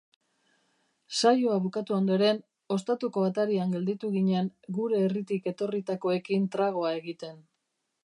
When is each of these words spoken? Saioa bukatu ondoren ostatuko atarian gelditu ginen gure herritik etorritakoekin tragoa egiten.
Saioa 1.19 1.57
bukatu 1.65 1.97
ondoren 1.97 2.41
ostatuko 2.77 3.27
atarian 3.27 3.77
gelditu 3.77 4.13
ginen 4.17 4.51
gure 4.81 5.05
herritik 5.05 5.49
etorritakoekin 5.55 6.53
tragoa 6.57 7.01
egiten. 7.03 7.43